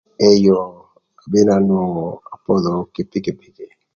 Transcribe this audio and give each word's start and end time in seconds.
Eyo 0.31 0.57
bedo 1.31 1.51
anwongo 1.57 2.05
apodho 2.35 2.69
ökö 2.81 2.89
kï 2.95 3.03
pikipiki. 3.11 3.65